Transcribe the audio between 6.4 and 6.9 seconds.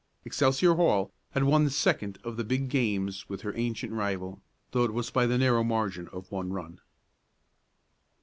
run.